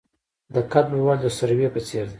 د 0.53 0.55
قد 0.71 0.85
لوړوالی 0.93 1.21
د 1.23 1.27
سروې 1.37 1.67
په 1.73 1.79
څیر 1.87 2.05
دی. 2.07 2.09